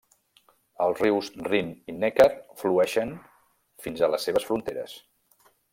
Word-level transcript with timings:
Els 0.85 1.01
rius 1.03 1.29
Rin 1.49 1.69
i 1.93 1.95
Neckar 2.05 2.29
flueixen 2.63 3.15
fins 3.87 4.01
a 4.09 4.13
les 4.15 4.27
seves 4.31 4.49
fronteres. 4.51 4.99